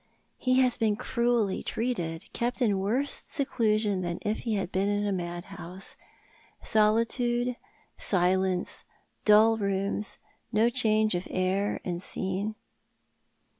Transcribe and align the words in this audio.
"He 0.39 0.59
has 0.61 0.79
been 0.79 0.95
cruelly 0.95 1.61
treated, 1.61 2.25
kept 2.33 2.59
in 2.59 2.79
worse 2.79 3.13
seclusion 3.13 4.01
than 4.01 4.17
if 4.23 4.39
he 4.39 4.55
had 4.55 4.71
been 4.71 4.89
in 4.89 5.05
a 5.05 5.11
madhouse— 5.11 5.95
solitude, 6.73 7.55
silence, 7.99 8.83
dull 9.25 9.57
rooms, 9.57 10.17
no 10.51 10.71
change 10.71 11.13
of 11.13 11.27
air 11.29 11.81
and 11.85 12.01
scene." 12.01 12.55